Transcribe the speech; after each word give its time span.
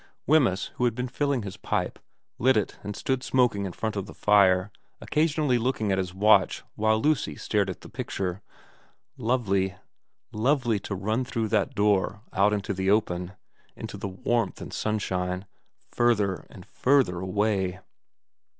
Wemyss, 0.25 0.71
who 0.77 0.85
had 0.85 0.95
been 0.95 1.07
filling 1.07 1.43
his 1.43 1.57
pipe, 1.57 1.99
lit 2.39 2.57
it 2.57 2.79
and 2.81 2.95
stood 2.95 3.21
smoking 3.21 3.65
in 3.67 3.71
front 3.71 3.95
of 3.95 4.07
the 4.07 4.15
fire, 4.15 4.71
occasionally 4.99 5.59
looking 5.59 5.91
at 5.91 5.99
his 5.99 6.11
watch, 6.11 6.63
while 6.73 6.99
Lucy 6.99 7.35
stared 7.35 7.69
at 7.69 7.81
the 7.81 7.87
picture. 7.87 8.41
Lovely, 9.15 9.75
lovely 10.31 10.79
to 10.79 10.95
run 10.95 11.23
through 11.23 11.49
that 11.49 11.75
door 11.75 12.23
out 12.33 12.51
into 12.51 12.73
the 12.73 12.89
open, 12.89 13.33
into 13.75 13.95
the 13.95 14.07
warmth 14.09 14.59
and 14.59 14.73
sunshine, 14.73 15.45
further 15.91 16.47
and 16.49 16.65
further 16.65 17.19
away. 17.19 17.79